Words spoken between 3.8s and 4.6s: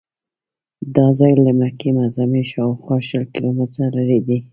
لرې دی.